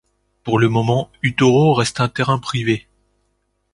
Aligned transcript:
Pour 0.43 0.57
le 0.57 0.67
moment 0.67 1.11
Utoro 1.21 1.75
reste 1.75 1.99
un 1.99 2.09
terrain 2.09 2.39
privé. 2.39 2.87